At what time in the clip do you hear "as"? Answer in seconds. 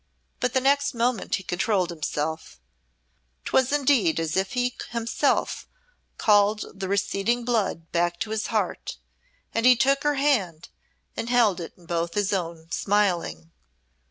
4.19-4.35